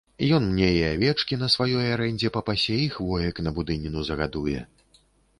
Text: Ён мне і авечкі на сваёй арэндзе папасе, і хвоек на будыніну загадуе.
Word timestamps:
Ён 0.35 0.43
мне 0.51 0.67
і 0.75 0.79
авечкі 0.91 1.37
на 1.41 1.49
сваёй 1.55 1.85
арэндзе 1.97 2.31
папасе, 2.37 2.77
і 2.85 2.87
хвоек 2.95 3.41
на 3.49 3.53
будыніну 3.59 3.99
загадуе. 4.09 4.65